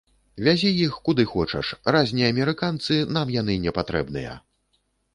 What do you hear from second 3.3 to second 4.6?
яны не патрэбныя.